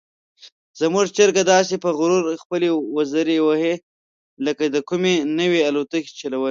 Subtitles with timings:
[0.79, 2.67] زموږ چرګه داسې په غرور خپلې
[2.97, 3.73] وزرې وهي
[4.45, 6.39] لکه د کومې نوې الوتکې چلول.